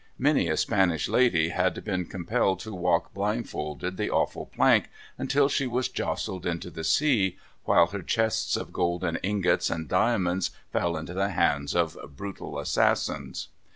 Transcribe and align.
Many 0.17 0.47
a 0.47 0.57
Spanish 0.57 1.07
lady 1.07 1.49
had 1.49 1.83
been 1.83 2.07
compelled 2.07 2.59
to 2.61 2.73
walk 2.73 3.13
blindfolded 3.13 3.97
the 3.97 4.09
awful 4.09 4.47
plank, 4.47 4.89
until 5.15 5.47
she 5.47 5.67
was 5.67 5.89
jostled 5.89 6.43
into 6.43 6.71
the 6.71 6.83
sea, 6.83 7.37
while 7.65 7.85
her 7.85 8.01
chests 8.01 8.57
of 8.57 8.73
golden 8.73 9.17
ingots 9.17 9.69
and 9.69 9.87
diamonds 9.87 10.49
fell 10.73 10.97
into 10.97 11.13
the 11.13 11.29
hands 11.29 11.75
of 11.75 11.99
brutal 12.17 12.57
assassins. 12.57 13.49